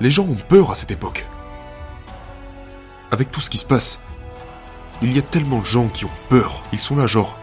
[0.00, 1.26] Les gens ont peur à cette époque.
[3.10, 4.02] Avec tout ce qui se passe,
[5.02, 6.62] il y a tellement de gens qui ont peur.
[6.72, 7.36] Ils sont là genre,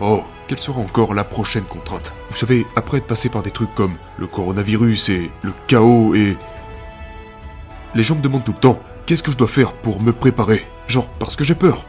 [0.00, 2.12] oh, quelle sera encore la prochaine contrainte?
[2.30, 6.36] Vous savez, après être passé par des trucs comme le coronavirus et le chaos et...
[7.94, 10.64] Les gens me demandent tout le temps, qu'est-ce que je dois faire pour me préparer?
[10.86, 11.84] Genre, parce que j'ai peur.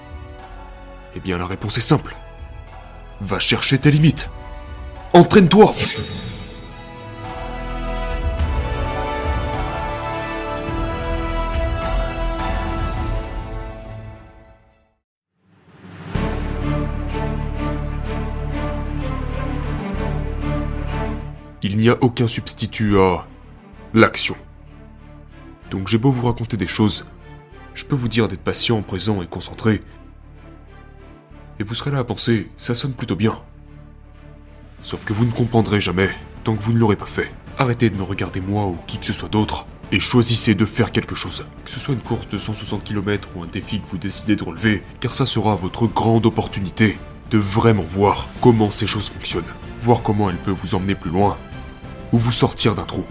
[1.16, 2.16] Eh bien, la réponse est simple.
[3.20, 4.30] Va chercher tes limites.
[5.14, 5.74] Entraîne-toi
[21.72, 23.26] Il n'y a aucun substitut à
[23.94, 24.36] l'action.
[25.70, 27.06] Donc j'ai beau vous raconter des choses,
[27.76, 29.80] je peux vous dire d'être patient, présent et concentré.
[31.60, 33.40] Et vous serez là à penser, ça sonne plutôt bien.
[34.84, 36.10] Sauf que vous ne comprendrez jamais
[36.44, 37.34] tant que vous ne l'aurez pas fait.
[37.58, 40.92] Arrêtez de me regarder moi ou qui que ce soit d'autre et choisissez de faire
[40.92, 41.46] quelque chose.
[41.64, 44.44] Que ce soit une course de 160 km ou un défi que vous décidez de
[44.44, 49.46] relever, car ça sera votre grande opportunité de vraiment voir comment ces choses fonctionnent.
[49.84, 51.38] Voir comment elles peuvent vous emmener plus loin
[52.12, 53.06] ou vous sortir d'un trou.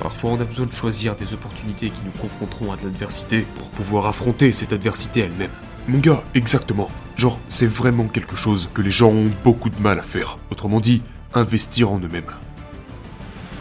[0.00, 3.70] Parfois, on a besoin de choisir des opportunités qui nous confronteront à de l'adversité pour
[3.70, 5.50] pouvoir affronter cette adversité elle-même.
[5.86, 6.90] Mon gars, exactement.
[7.16, 10.38] Genre, c'est vraiment quelque chose que les gens ont beaucoup de mal à faire.
[10.50, 11.02] Autrement dit,
[11.34, 12.32] investir en eux-mêmes.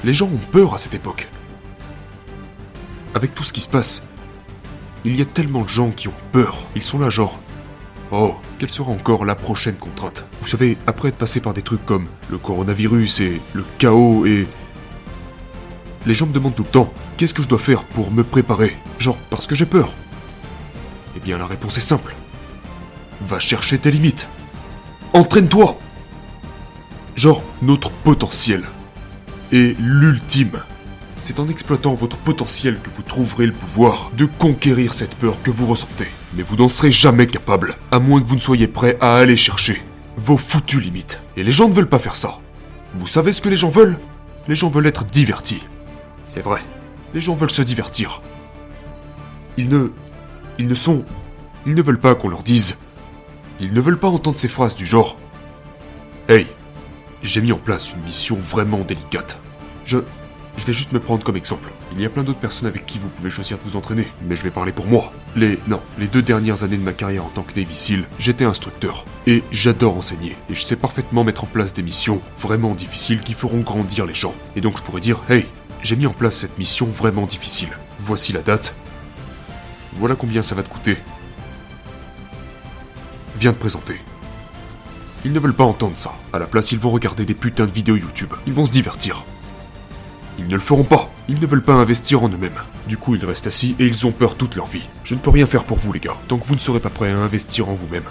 [0.04, 1.28] Les gens ont peur à cette époque.
[3.14, 4.08] Avec tout ce qui se passe,
[5.04, 6.66] il y a tellement de gens qui ont peur.
[6.76, 7.40] Ils sont là genre,
[8.12, 10.26] oh, quelle sera encore la prochaine contrainte?
[10.42, 14.48] Vous savez, après être passé par des trucs comme le coronavirus et le chaos et
[16.06, 18.78] les gens me demandent tout le temps, qu'est-ce que je dois faire pour me préparer?
[19.00, 19.94] Genre, parce que j'ai peur.
[21.16, 22.16] Eh bien, la réponse est simple.
[23.28, 24.28] Va chercher tes limites.
[25.14, 25.78] Entraîne-toi
[27.16, 28.64] Genre, notre potentiel.
[29.52, 30.62] Et l'ultime.
[31.16, 35.52] C'est en exploitant votre potentiel que vous trouverez le pouvoir de conquérir cette peur que
[35.52, 36.08] vous ressentez.
[36.36, 39.36] Mais vous n'en serez jamais capable, à moins que vous ne soyez prêt à aller
[39.36, 39.84] chercher
[40.18, 41.22] vos foutues limites.
[41.38, 42.40] Et les gens ne veulent pas faire ça.
[42.96, 44.00] Vous savez ce que les gens veulent?
[44.48, 45.62] Les gens veulent être divertis.
[46.24, 46.62] C'est vrai.
[47.14, 48.22] Les gens veulent se divertir.
[49.58, 49.92] Ils ne...
[50.60, 51.04] Ils ne sont...
[51.66, 52.78] Ils ne veulent pas qu'on leur dise...
[53.60, 55.18] Ils ne veulent pas entendre ces phrases du genre...
[56.28, 56.48] Hey,
[57.22, 59.40] j'ai mis en place une mission vraiment délicate.
[59.86, 60.00] Je...
[60.58, 61.70] Je vais juste me prendre comme exemple.
[61.94, 64.36] Il y a plein d'autres personnes avec qui vous pouvez choisir de vous entraîner, mais
[64.36, 65.14] je vais parler pour moi.
[65.36, 65.58] Les...
[65.68, 69.06] Non, les deux dernières années de ma carrière en tant que Navy SEAL, j'étais instructeur.
[69.28, 70.36] Et j'adore enseigner.
[70.50, 74.14] Et je sais parfaitement mettre en place des missions vraiment difficiles qui feront grandir les
[74.14, 74.34] gens.
[74.56, 75.46] Et donc je pourrais dire, hey,
[75.82, 77.70] j'ai mis en place cette mission vraiment difficile.
[78.00, 78.76] Voici la date.
[79.98, 80.98] Voilà combien ça va te coûter.
[83.38, 84.00] Viens te présenter.
[85.26, 86.14] Ils ne veulent pas entendre ça.
[86.34, 88.34] À la place, ils vont regarder des putains de vidéos YouTube.
[88.48, 89.24] Ils vont se divertir.
[90.40, 91.12] Ils ne le feront pas.
[91.28, 92.62] Ils ne veulent pas investir en eux-mêmes.
[92.88, 94.88] Du coup, ils restent assis et ils ont peur toute leur vie.
[95.04, 96.90] Je ne peux rien faire pour vous, les gars, tant que vous ne serez pas
[96.90, 98.04] prêts à investir en vous-même.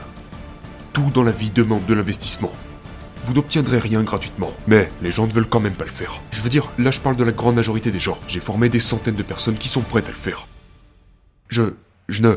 [0.93, 2.53] Tout dans la vie demande de l'investissement
[3.31, 4.53] n'obtiendrez rien gratuitement.
[4.67, 6.21] Mais les gens ne veulent quand même pas le faire.
[6.31, 8.19] Je veux dire, là je parle de la grande majorité des gens.
[8.29, 10.47] J'ai formé des centaines de personnes qui sont prêtes à le faire.
[11.49, 11.75] Je...
[12.09, 12.37] je ne...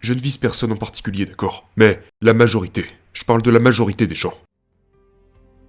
[0.00, 1.68] Je ne vise personne en particulier, d'accord?
[1.76, 2.86] Mais la majorité.
[3.12, 4.34] Je parle de la majorité des gens.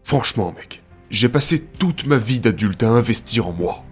[0.03, 0.81] Franchement, mec,
[1.11, 3.83] j'ai passé toute ma vie d'adulte à investir en moi.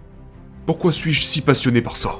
[0.66, 2.16] Pourquoi suis-je si passionné par ça?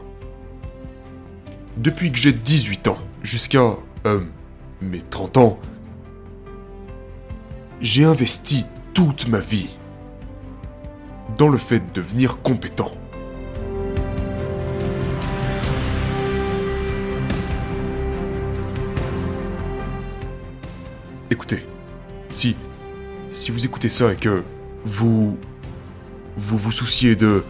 [1.76, 3.76] Depuis que j'ai 18 ans, jusqu'à...
[4.06, 4.20] Euh,
[4.82, 5.58] mes 30 ans,
[7.82, 9.76] j'ai investi toute ma vie
[11.36, 12.92] dans le fait de devenir compétent.
[21.30, 21.66] Écoutez,
[22.30, 22.56] si
[23.30, 24.44] si vous écoutez ça et que
[24.84, 25.38] vous
[26.36, 27.42] vous vous souciez de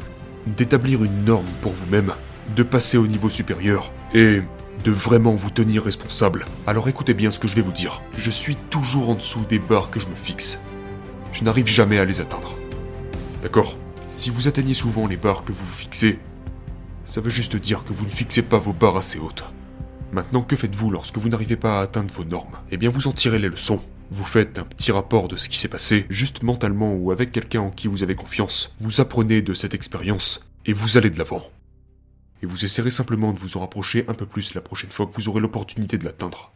[0.46, 2.12] d'établir une norme pour vous-même,
[2.56, 4.40] de passer au niveau supérieur et
[4.82, 6.44] de vraiment vous tenir responsable.
[6.66, 8.02] Alors écoutez bien ce que je vais vous dire.
[8.16, 10.60] Je suis toujours en dessous des barres que je me fixe.
[11.32, 12.56] Je n'arrive jamais à les atteindre.
[13.42, 13.76] D'accord?
[14.06, 16.18] Si vous atteignez souvent les barres que vous vous fixez,
[17.04, 19.44] ça veut juste dire que vous ne fixez pas vos barres assez hautes.
[20.12, 22.58] Maintenant, que faites-vous lorsque vous n'arrivez pas à atteindre vos normes?
[22.70, 23.80] Eh bien, vous en tirez les leçons.
[24.10, 27.62] Vous faites un petit rapport de ce qui s'est passé, juste mentalement ou avec quelqu'un
[27.62, 28.74] en qui vous avez confiance.
[28.80, 31.42] Vous apprenez de cette expérience et vous allez de l'avant
[32.42, 35.14] et vous essaierez simplement de vous en rapprocher un peu plus la prochaine fois que
[35.14, 36.52] vous aurez l'opportunité de l'atteindre.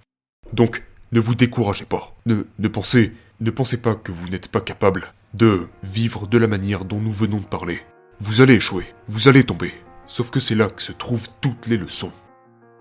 [0.53, 2.15] Donc, ne vous découragez pas.
[2.27, 6.49] Ne, ne pensez, ne pensez pas que vous n'êtes pas capable de vivre de la
[6.49, 7.81] manière dont nous venons de parler.
[8.21, 9.73] Vous allez échouer, vous allez tomber.
[10.07, 12.13] Sauf que c'est là que se trouvent toutes les leçons.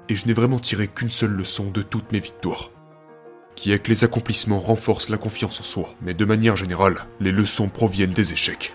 [0.09, 2.71] Et je n'ai vraiment tiré qu'une seule leçon de toutes mes victoires.
[3.55, 7.31] Qui est que les accomplissements renforcent la confiance en soi, mais de manière générale, les
[7.31, 8.73] leçons proviennent des échecs.